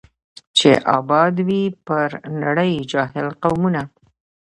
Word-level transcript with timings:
چي 0.57 0.71
آباد 0.97 1.33
وي 1.47 1.63
پر 1.87 2.09
نړۍ 2.43 2.73
جاهل 2.91 3.27
قومونه 3.41 3.81